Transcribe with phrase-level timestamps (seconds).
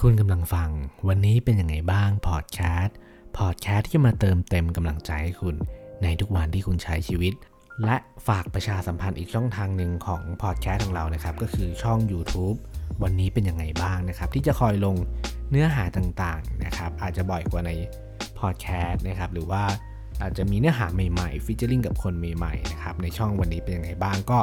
[0.00, 0.70] คุณกำลังฟัง
[1.08, 2.96] วันนี้เป็นยังไงบ้างพอดแคสต์
[3.38, 5.56] พอดแคสต์ที่มาเติมเต็มกำลังใจให้คุณ
[6.02, 7.32] ในทุกวันที่คุณใช้ชีวิต
[7.84, 7.96] และ
[8.28, 12.56] ฝากประชาสัมพันธ์อีกช่องทางหนึ่งของพอดแคสต์ของเรานะครับ ก็คือช่อง YouTube
[13.02, 14.96] วันนี้เป็นยังไงบ้างนะครับ ที่จะคอยลง
[15.50, 17.70] เนื้อหาต่างๆนะครับ อาจจะบ่อยกว่าใน
[18.38, 19.64] พอดแคสต์นะครับ หรือว่า
[20.22, 24.38] อาจจะมีเนื้อหาใหม่ๆ featuring กับคนใหม่ๆนะครับในช่องวันนี้เป็นยังไงบ้างก็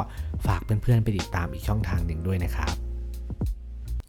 [0.46, 2.72] ฝากเพื่อนๆไปติดตามอีกช่องทางหนึ่งด้วยนะครับ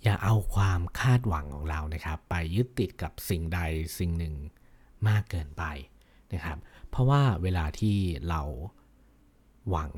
[0.04, 3.60] อย่าเอาความคาดหวังของเรานะครับ ไปยึดติดกับสิ่งใด
[4.00, 4.36] สิ่งหนึ่ง
[5.08, 5.64] มากเกินไป
[6.34, 6.58] นะครับ
[6.90, 7.98] เพราะว่าเวลาที่
[8.30, 8.42] เรา
[9.70, 9.92] หวัง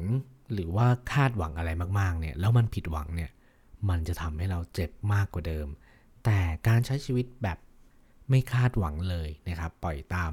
[0.53, 3.31] หรือว่าคาดหวังอะไรมากๆเนี่ยแล้วมันผิดหวังเนี่ย
[3.89, 5.67] มันจะทำให้เราเจ็บมากกว่าเดิม
[6.25, 7.57] แต่การใช้ชีวิตแบบ
[8.29, 10.31] ไม่คาดหวังเลยนะครับ ปล่อยตาม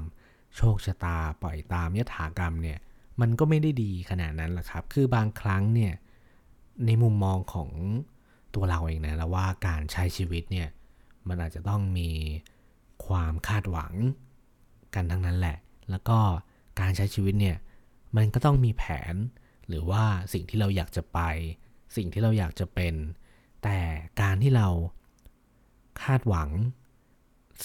[0.55, 2.79] โชคชะตา ปล่อยตามยถากรรมเนี่ย
[3.21, 5.93] มันก็ไม่ได้ดีขนาดนั้นหรอกครับ คือบางครั้งเนี่ย
[6.85, 7.69] ในมุมมองของ
[8.55, 10.69] ตัวเราเองนะแล้วว่าการใช้ชีวิตเนี่ย
[11.27, 12.09] มันอาจจะต้องมี
[13.05, 13.93] ความคาดหวัง
[14.95, 15.57] กันทั้งนั้นแหละ
[15.89, 16.19] แล้วก็
[16.79, 17.57] การใช้ชีวิตเนี่ย
[18.15, 19.15] มันก็ต้องมีแผน
[19.67, 21.19] หรือว่าสิ่งที่เราอยากจะไป
[21.95, 22.93] สิ่งที่เราอยากจะเป็น
[23.63, 23.79] แต่
[24.21, 24.67] การที่เรา
[26.03, 26.49] คาดหวัง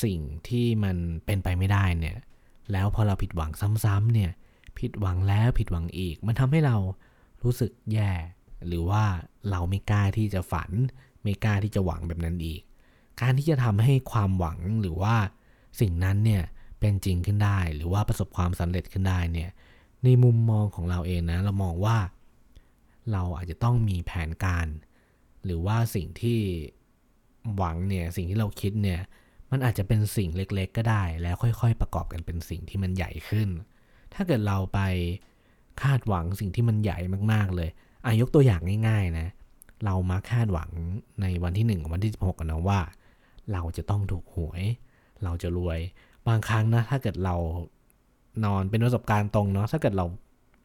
[0.04, 2.18] สิ่งที่มันเป็นไปไม่ได้เนี่ย
[2.72, 3.50] แล้วพอเราผิดหวัง
[3.84, 4.32] ซ้ำๆเนี่ย
[4.78, 6.76] ผิดหวังแล้วผิดหวังอีก มันทำให้เรา
[7.42, 8.10] รู้สึกแย่
[8.66, 9.04] หรือว่า
[9.50, 10.70] เราไม่กล้าที่จะฝัน
[11.22, 12.60] ไม่กล้าที่จะหวังแบบนั้นอีก
[13.20, 15.16] การที่จะทำให้ความหวังหรือว่า
[15.80, 16.42] สิ่งนั้นเนี่ย
[16.80, 19.50] เป็นจริงขึ้นได้ หรือว่าประสบความสำเร็จขึ้นได้เนี่ย
[20.04, 21.98] ในมุมมองของเราเองนะเรามองว่า
[23.12, 24.66] เราอาจจะต้องมีแผนการ
[25.44, 26.40] หรือว่าสิ่งที่
[27.56, 29.00] หวังเนี่ยสิ่งที่เราคิดเนี่ย
[29.50, 33.48] มันอาจจะเป็นสิ่งเล็กๆ ก็ได้ แล้วค่อยๆ ประกอบกันเป็นสิ่งที่มันใหญ่ขึ้น
[34.14, 34.80] ถ้าเกิดเราไป
[35.82, 36.98] คาดหวังสิ่งที่มันใหญ่
[37.32, 37.70] มากๆเลย
[38.04, 39.28] อายกตัวอย่างง่าย ๆ นะ
[39.84, 40.70] เรามาคาดหวัง
[41.22, 42.80] ในวันที่ 1 กับวันที่ 16กันนะว่า
[43.52, 44.62] เราจะต้องถูกหวย
[45.24, 45.78] เราจะรวย
[46.28, 47.36] บางครั้งนะ ถ้าเกิดเรา
[48.44, 50.06] นอนเป็นประสบการณ์ตรงเนาะ ถ้าเกิดเรา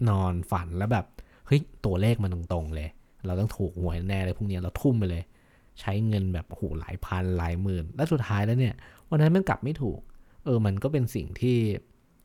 [0.09, 1.06] นอนฝันแล้วแบบ
[1.47, 2.90] เฮ้ยตัวเลขมันตรงๆเลย
[3.25, 5.24] เราต้องถูกหวยแน่เลยพรุ่งนี้เราทุ่มไปเลย
[5.79, 8.75] ใช้เงินแบบโหหลายพันหลายหมื่น และสุดท้ายแล้วเนี่ย
[9.09, 10.00] วันนั้นมันกลับไม่ถูก
[10.46, 11.58] เออมันก็เป็นสิ่งที่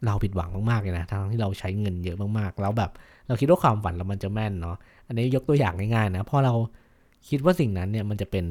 [0.07, 2.91] เราผิดหวังมากๆเลยนะทั้งที่เราใช้เงินเยอะมากๆ แล้วแบบ
[3.27, 4.77] เราคิดว่าความฝันเรามันจะแม่นเนาะ
[5.09, 6.55] อันนี้ยกตัวอย่างง่ายๆนะพอเรา
[7.29, 8.45] คิดว่าสิ่งนั้นเนี่ยมันจะเป็น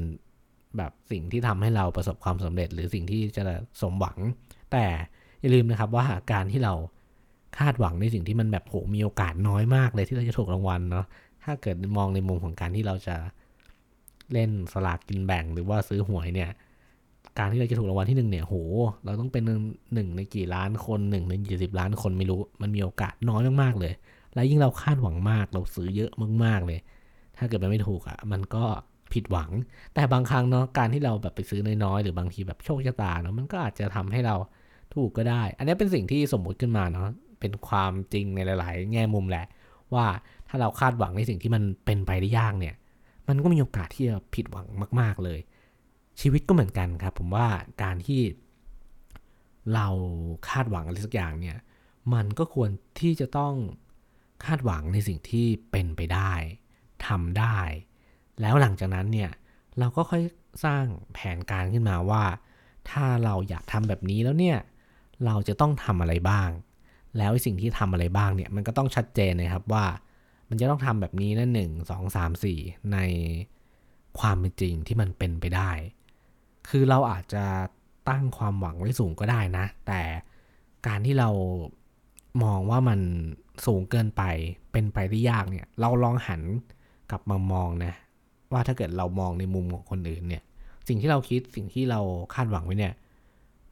[0.77, 3.43] แบบสิ่งที่ทำให้เราประสบความสำเร็จ หรือสิ่งที่จะ
[3.81, 4.17] สมหวัง
[4.71, 4.85] แต่
[5.41, 6.73] อย่าลืมนะครับว่าการที่เรา
[7.57, 11.05] คาดหวังในสิ่งที่มันแบบโหมีโอกาสน้อยมากเลยที่เราจะถูกรางวัลเนาะ
[11.43, 13.15] ถ้าเกิดมองในมุมของการที่เราจะ
[14.33, 16.49] เล่นสลากกินแบ่งหรือว่าซื้อหวยเนี่ย
[17.37, 18.55] การที่เราจะถูกรางวัลที่หนึ่งเนี่ยโห
[19.05, 19.49] เราต้องเป็นห
[19.97, 23.93] นึ่งในกี่ล้านคนหนึ่งในกี่สิบล้านคนไม่รู้ มันมีโอกาสน้อยมากๆเลย
[24.33, 26.11] และยิ่งเราคาดหวังมาก เราซื้อเยอะ
[26.43, 26.79] มากๆเลย
[27.37, 28.65] ถ้าเกิดมันไม่ถูกอะ่ะ มันก็
[29.13, 29.51] ผิดหวัง
[29.93, 34.35] แต่บางครั้งเนาะ การที่เราแบบไปซื้อน้อยๆ หรือบางทีแบบโชคชะตาเนาะ มันก็อาจจะทำให้เรา
[34.93, 37.07] ถูกก็ได้ อันนี้เป็นสิ่งที่สมมุติขึ้นมาเนาะ
[37.39, 39.45] เป็นความจริงในหลาย ๆ แง่มุมแหละ
[39.93, 40.05] ว่า
[40.47, 42.75] ถ้าเราคาดหวังในสิ่งที่มันเป็นไปได้ยากเนี่ย
[43.27, 44.67] มันก็มีโอกาสที่จะผิดหวัง
[44.99, 45.39] มาก ๆ เลย
[46.21, 47.47] ชีวิตก็เหมือนกันครับ ผมว่า
[47.83, 48.21] การที่
[49.73, 49.87] เรา
[50.49, 51.57] คาดหวังอะไรสักอย่างเนี่ย
[52.13, 53.53] มันก็ควรที่จะต้อง
[54.45, 56.31] คาดหวังในสิ่งที่เป็นไปได้
[57.07, 57.57] ทำได้
[58.41, 59.31] แล้วหลังจากนั้นเนี่ย
[59.79, 60.23] เราก็ค่อย
[60.65, 60.83] สร้าง
[61.13, 62.23] แผนการขึ้นมาว่า
[62.89, 64.57] ถ้าเราอยากทำแบบนี้แล้วเนี่ย
[65.25, 66.49] เราจะต้องทำอะไรบ้าง
[67.17, 69.85] แล้วสิ่งที่ทำอะไรบ้างเนี่ยมันก็ต้องชัดเจนนะครับว่า
[70.49, 72.59] มันจะต้องทำแบบนี้นะหนึ่งสองสามสี่
[72.93, 72.97] ใน
[74.19, 75.71] ความเป็นจริงที่มันเป็นไปได้
[76.69, 77.45] คือเราอาจจะ
[78.09, 80.01] ตั้งความหวังไว้สูงก็ได้นะ แต่
[80.87, 81.29] การที่เรา
[82.43, 82.99] มองว่ามัน
[83.65, 84.23] สูงเกินไป
[84.71, 86.41] เป็นไปได้ยากเนี่ย เราลองหัน
[87.11, 87.93] กลับมามองนะ
[88.51, 90.43] ว่าถ้าเกิดเรามองในมุมของคนอื่นเนี่ย
[90.87, 91.99] สิ่งที่เราคิดสิ่งที่เรา
[92.35, 92.93] คาดหวังไว้เนี่ย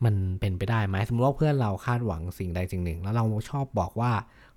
[0.05, 4.11] มันเป็นไปได้ไหมสมมติว่าเพื่อนเราคาดหวังสิ่งใดสิ่งหนึ่ง แล้วเราชอบบอกว่า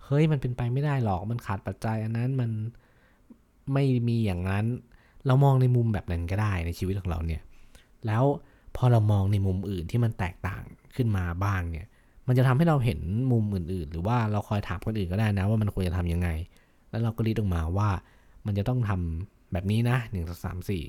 [0.05, 2.51] เฮ้ยมันเป็นไปไม่ได้หรอกมันขาดปัจจัย อันนั้นมัน
[3.73, 4.65] ไม่มีอย่างนั้น
[5.27, 7.43] เรามองในมุมแบบนั้นก็ได้ในชีวิตของเราเนี่ย
[8.07, 8.25] แล้ว
[8.77, 10.63] พอเรามองในมุมอื่นที่มันแตกต่าง
[10.97, 11.87] ขึ้นมาบ้างเนี่ย
[12.29, 13.01] มันจะทำให้เราเห็น
[13.33, 16.29] มุมอื่นๆ หรือว่าเราคอยถามคนอื่นก็ได้นะว่ามันควรจะทํำยังไง
[16.91, 17.91] แล้วเราก็รีดออกมาว่า
[18.47, 20.85] มันจะต้องทำแบบนี้นะหนึ่งสามสี่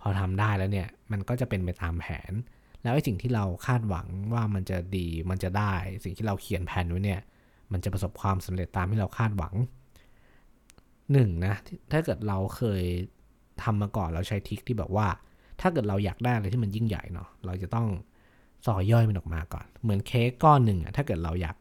[0.00, 2.32] พอทำได้แล้วเนี่ยมันก็จะเป็นไปตามแผน
[2.82, 5.74] แล้วไอ้สิ่งที่เราคาดหวังว่ามันจะดีมันจะได้
[6.04, 7.20] สิ่งที่เราเขียนแผนไว้เนี่ย
[7.72, 9.54] มันจะประสบความสำเร็จตามที่เราคาดหวัง
[11.12, 11.54] หนึ่งนะ
[11.92, 12.82] ถ้าเกิดเราเคย
[13.62, 15.06] ทำมาก่อนเราใช้ทิคที่แบบว่า
[15.60, 17.86] ถ้าเกิดเราอยากได้อะไรที่มันยิ่งใหญ่เนาะเราจะต้อง
[18.66, 21.56] สอยย่อยมันออกมาก่อน เหมือนเค้กก้อนหนึ่งอะถ้าเกิดเราอยาก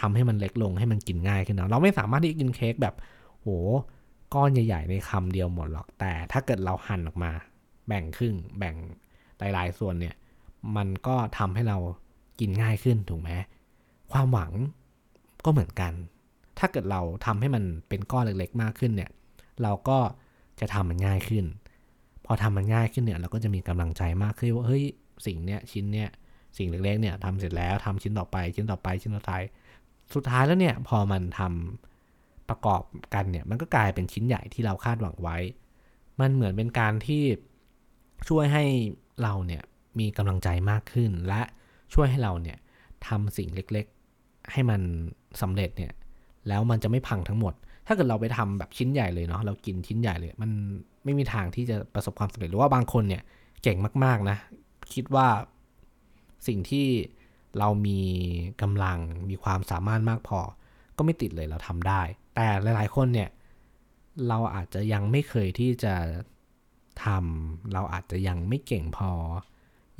[0.00, 2.94] ทำให้มันเล็กลงให้มันกินง่ายขึ้นเนาะเราไม่สามารถที่จะกินเค้กแบบ
[3.40, 3.48] โห
[4.34, 7.30] ก้อนใหญ่ ๆ ในคำเดียวหมดหรอก แต่ถ้าเกิดเราหั่นออกมา
[7.86, 8.74] แบ่งครึ่ง แบ่ง
[9.38, 10.14] หลายๆส่วนเนี่ย
[10.76, 11.78] มันก็ทำให้เรา
[12.40, 13.30] กินง่ายขึ้นถูกไหม
[14.12, 14.52] ความหวัง
[15.44, 15.92] ก็เหมือนกัน
[16.58, 19.10] ถ้าเกิดเราทำให้มันเป็นก้อนเล็กๆ มากขึ้นเนี่ย
[19.62, 19.98] เราก็
[20.60, 21.44] จะทำมันง่ายขึ้น
[22.24, 24.84] พอทำมันง่ายขึ้นเนี่ย เราก็จะมีกำลังใจมากขึ้นว่าเฮ้ย
[25.26, 26.08] สิ่งเนี้ยชิ้นเนี้ย
[26.58, 29.32] สิ่งเล็กๆเนี่ยทำเสร็จแล้วทำชิ้นต่อไป ชิ้นต่อไปชิ้นต่อไป
[30.14, 32.82] สุดท้ายแล้วเนี่ยพอมันทำประกอบ
[33.14, 35.36] กันเนี่ยมันก็กลายเป็นชิ้นใหญ่ที่เราคาดหวังไว้
[36.20, 37.22] มันเหมือนเป็นการที่
[38.28, 38.64] ช่วยให้
[39.22, 39.62] เราเนี่ย
[39.98, 41.40] มีกำลังใจมากขึ้น และ
[41.94, 42.58] ช่วยให้เราเนี่ย
[43.06, 44.80] ทำสิ่งเล็กๆ ให้มัน
[45.42, 45.92] สำเร็จเนี่ย
[46.48, 47.54] แล้วมันจะไม่พังทั้งหมด
[47.86, 50.50] ถ้าเกิดเราไปทำแบบชิ้นใหญ่เลยเนาะเรากินชิ้นใหญ่เลย มัน
[51.04, 53.22] ไม่มีทางที่จะประสบความสำเร็จหรือว่าบางคนเนี่ย
[53.62, 54.38] เก่งมากๆนะ
[54.92, 55.28] คิดว่า
[56.46, 56.88] สิ่งที่
[57.58, 58.00] เรามี
[58.62, 58.98] กำลัง
[59.28, 60.40] มีความสามารถมากพอ
[60.96, 62.02] ก็ไม่ติดเลยเราทำได้
[62.34, 63.30] แต่หลาย ๆ คนเนี่ย
[64.28, 65.94] เราอาจจะยังไม่เคยที่จะ
[67.04, 69.10] ทำเราอาจจะยังไม่เก่งพอ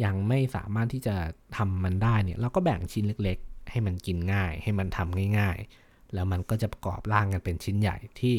[0.04, 1.16] ยังไม่สามารถที่จะ
[1.56, 8.36] ทำมันได้เนี่ย เราก็แบ่งชิ้นเล็ก ๆ ให้มันกินง่าย ให้มันทำง่าย ๆ แล้วมันก็จะประกอบร่างกันเป็นชิ้นใหญ่ที่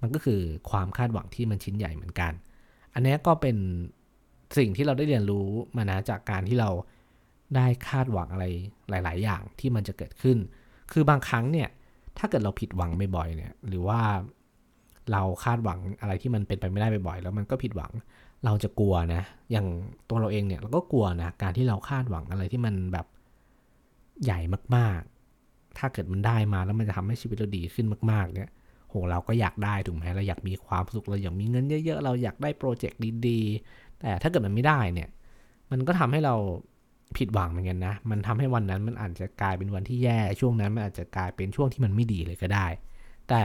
[0.00, 2.32] มันก็คือความคาดหวังที่มันชิ้นใหญ่เหมือนกัน
[2.94, 3.56] อันนี้ก็เป็น
[4.56, 6.70] สิ่งที่เราได้เรียนรู้มานะจากการที่เรา
[7.56, 8.44] ได้คาดหวังอะไร
[8.90, 10.38] หลาย ๆ อย่างที่มันจะเกิดขึ้น
[10.92, 11.68] คือบางครั้งเนี่ย
[12.18, 14.00] ถ้าเกิดเราผิดหวังบ่อยๆเนี่ย หรือว่า
[15.12, 17.92] เราคาดหวังอะไรที่มันเป็นไปไม่ได้บ่อยๆแล้วมันก็ผิดหวัง
[18.44, 19.22] เราจะกลัวนะ
[19.52, 19.66] อย่าง
[20.08, 23.06] ตัวเราเองเนี่ยเราก็กลัวนะการที่เราคาดหวังอะไรที่มันแบบ
[24.24, 24.40] ใหญ่
[24.76, 28.48] มากๆ ถ้าเกิดมันได้มาแล้วมันจะทำให้ชีวิตเราดีขึ้นมาก ๆ เนี่ย
[28.88, 35.08] โหเราก็อยากได้ถูกไหมเราอยากมีความสุขเราอยากมีเงินเยอะ ๆ เราอยากได้โปรเจกต์ดีๆ แต่ถ้าเกิดมันไม่ได้เนี่ย
[35.70, 36.34] มันก็ทำให้เรา
[37.16, 42.66] ผิดหวังเหมือนกันนะ มันทำให้วันนั้นมันอาจจะกลายเป็นวันที่แย่ ช่วงนั้นมันอาจจะกลายเป็นช่วงที่มันไม่ดีเลยก็ได้
[43.28, 43.42] แต่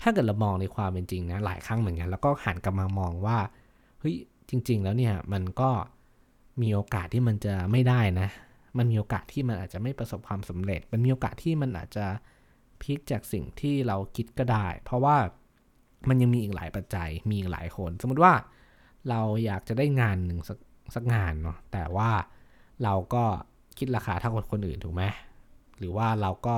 [0.00, 3.38] ถ้าเกิดเรามองในความเป็นจริงนะ หลายครั้งเหมือนกัน แล้วก็หันกลับมามองว่า
[4.00, 4.16] เฮ้ย
[4.48, 5.70] จริง ๆ แล้วเนี่ย มันก็
[6.62, 8.28] มีโอกาสที่มันจะไม่ได้นะ
[8.78, 12.06] มันมีโอกาสที่มันอาจจะไม่ประสบความสำเร็จ มันมีโอกาสที่มันอาจจะ
[12.82, 15.16] พลิกจากสิ่งที่เราคิดก็ได้ เพราะว่า
[16.08, 18.32] มันยังมีอีกหลายปัจจัย มีอีกหลายคน สมมติว่า
[19.10, 20.58] เราอยากจะได้งานหนึ่งสัก
[20.94, 22.10] สักงานเนาะแต่ว่า
[22.84, 23.24] เราก็
[23.78, 25.02] คิดราคาเท่ากับคนอื่นถูกไหม
[25.78, 26.56] หรือว่าเราก็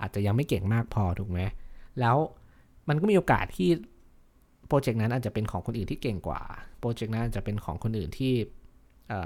[0.00, 1.40] อาจจะยังไม่เก่งมากพอถูกไหม
[2.00, 2.16] แล้ว
[2.88, 3.68] มันก็มีโอกาสที่
[4.68, 6.40] โปรเจกต์นั้นอาจจะเป็นของคนอื่นที่เก่งกว่า
[6.80, 8.32] โปรเจกต์นั้นอาจจะเป็นของคนอื่นที่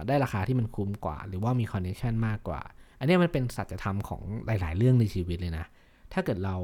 [0.06, 2.60] ได้ราคาที่มันคุ้มกว่า หรือว่ามี connection มากกว่า
[2.98, 5.66] อันนี้มันเป็นสัจธรรมของหลาย ๆ เรื่องในชีวิตเลยนะ
[6.12, 6.56] ถ้าเกิดเรา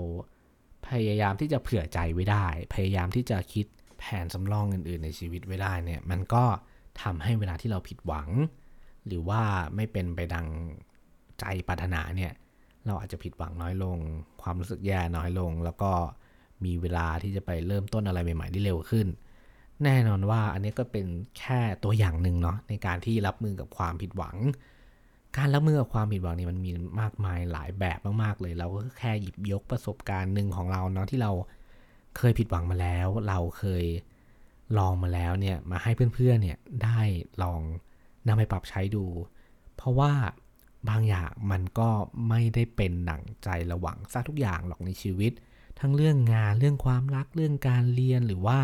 [0.89, 3.67] พยายามที่จะเผื่อใจไว้ได้ พยายามที่จะคิด
[4.03, 6.45] แผนสำรองอื่นๆในชีวิตไว้ได้เนี่ยมันก็
[7.03, 8.29] ทำให้เวลาที่เราผิดหวัง
[9.07, 9.43] หรือว่า
[9.77, 10.47] ไม่เป็นไปดัง
[11.41, 12.33] ใจปรารถนาเนี่ย
[12.87, 13.99] เราอาจจะผิดหวังน้อยลง
[14.43, 15.93] ความรู้สึกแย่น้อยลง แล้วก็
[16.65, 19.07] มีเวลาที่จะไปเริ่มต้นอะไรใหม่ๆได้เร็วขึ้น
[19.85, 21.07] แน่นอนว่าอันนี้ก็เป็น
[21.39, 24.37] แค่ตัวอย่างหนึ่งเนาะในการที่รับมือกับความผิดหวัง
[25.37, 26.71] การรับมือกับความผิดหวังนี่มันมี
[27.01, 31.33] มากมายหลายแบบมากๆเลย เราก็แค่หยิบยกประสบการณ์หนึ่งของเราเนาะที่เรา
[32.17, 33.85] เคยผิดหวังมาแล้ว เราเคย
[34.79, 37.01] ลองมาแล้วเนี่ยมาให้เพื่อนๆเนี่ยได้
[37.43, 37.61] ลอง
[38.27, 39.05] นำไปปรับใช้ดู
[39.77, 40.13] เพราะว่า
[40.89, 41.91] บางอย่างมันก็
[42.29, 45.33] ไม่ได้เป็นหนังใจระหวังซะทุกอย่างหรอกในชีวิต
[45.81, 48.61] ทั้งเรื่องงานเรื่องความรักเรื่องการเรียนหรือว่า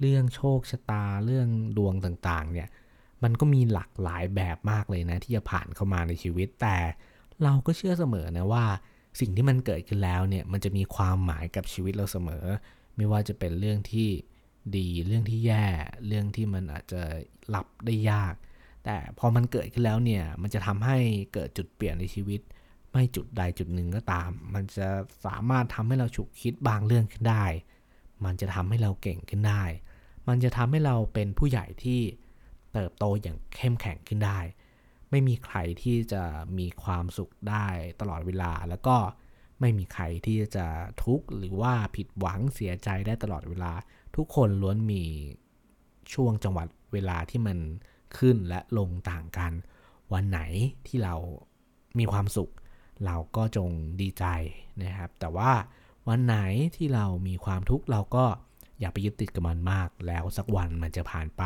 [0.00, 2.68] เรื่องโชคชะตาเรื่องดวงต่างๆเนี่ย
[3.22, 6.76] มันก็มีหลากหลายแบบมากเลยนะที่จะผ่านเข้ามาในชีวิตแต่
[7.42, 8.66] เราก็เชื่อเสมอนะว่า
[9.20, 12.44] สิ่งที่มันเกิดขึ้นแล้วเนี่ยมันจะมีความหมายกับชีวิตเราเสมอ
[12.96, 14.08] ไม่ว่าจะเป็นเรื่องที่
[14.76, 15.66] ดีเรื่องที่แย่
[16.06, 17.02] เรื่องที่มันอาจจะ
[17.54, 18.34] รับได้ยาก
[18.84, 20.98] แต่พอมันเกิดขึ้นแล้วเนี่ยมันจะทำให้
[21.34, 22.40] เกิดจุดเปลี่ยนในชีวิต
[22.92, 24.88] ไม่จุดใดจุดหนึ่งก็ตาม มันจะ
[25.26, 27.44] สามารถทำให้เราฉุกคิดบางเรื่องขึ้นได้
[28.24, 29.62] มันจะทำให้เราเก่งขึ้นได้
[30.28, 32.00] มันจะทำให้เราเป็นผู้ใหญ่ที่
[32.72, 34.38] เติบโตอย่างเข้มแข็งขึ้นได้
[35.14, 36.22] ไม่มีใครที่จะ
[36.58, 37.66] มีความสุขได้
[38.00, 38.96] ตลอดเวลา แล้วก็
[39.60, 40.66] ไม่มีใครที่จะ
[41.04, 43.72] ทุกข์หรือว่าผิดหวังเสียใจได้ตลอดเวลา
[44.16, 45.04] ทุกคนล้วนมี
[46.12, 47.58] ช่วงจังหวัดเวลาที่มัน
[48.18, 49.52] ขึ้นและลงต่างกัน
[50.12, 50.40] วันไหน
[50.86, 51.14] ที่เรา
[51.98, 52.52] มีความสุข
[53.06, 54.24] เราก็จงดีใจ
[54.82, 55.52] นะครับ แต่ว่า
[56.08, 56.36] วันไหน
[56.76, 58.24] ที่เรามีความทุกข์เราก็
[58.80, 61.42] อย่าไปยึดติดกับมันมาก แล้วสักวันมันจะผ่านไป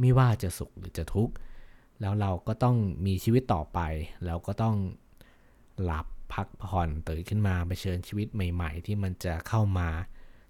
[0.00, 1.34] ไม่ว่าจะสุขหรือจะทุกข์
[2.02, 3.80] แล้วเราก็ต้องมีชีวิตต่อไป
[4.24, 4.76] แล้วก็ต้อง
[5.82, 9.88] หลับพักผ่อนตื่นขึ้นมาไปเชิญชีวิตใหม่ ๆ ที่มันจะเข้ามา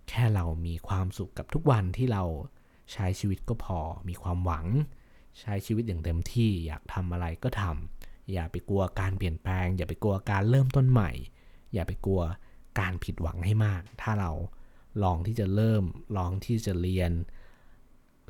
[0.09, 2.25] แค่เรามีความสุขกับทุกวันที่เรา
[2.93, 3.79] ใช้ชีวิตก็พอ
[4.09, 4.67] มีความหวัง
[5.41, 11.11] ใช้ชีวิตอย่างเต็มที่ อยากทำอะไรก็ทำอย่าไปกลัวการเปลี่ยนแปลง อย่าไปกลัวการเริ่มต้นใหม่
[11.75, 12.23] อย่าไปกลัว
[12.81, 14.33] การผิดหวังให้มาก ถ้าเรา
[15.03, 15.85] ลองที่จะเริ่ม
[16.17, 17.13] ลองที่จะเรียน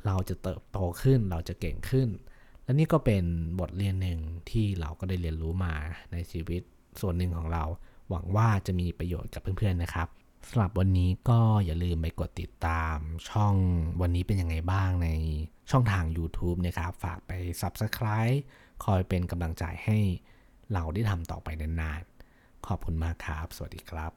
[0.05, 2.09] เราจะเติบโตขึ้น เราจะเก่งขึ้น
[2.63, 3.23] และนี่ก็เป็น
[3.59, 5.73] บทเรียนหนึ่งที่เราก็ได้เรียนรู้มา
[6.11, 6.61] ในชีวิต
[7.01, 7.63] ส่วนหนึ่งของเรา
[8.09, 10.07] หวังว่าจะมีประโยชน์กับเพื่อนๆนะครับ
[10.49, 12.97] สำหรับวันนี้ก็อย่าลืมไปกดติดตาม
[13.29, 13.55] ช่อง
[14.01, 15.09] วันนี้เป็นยังไงบ้างใน
[15.71, 18.37] ช่องทาง YouTube นะครับ ฝากไป Subscribe
[18.85, 19.97] คอยเป็นกำลังใจให้
[20.73, 24.13] เราได้ทำต่อไปนานๆ ขอบคุณมากครับ สวัสดีครับ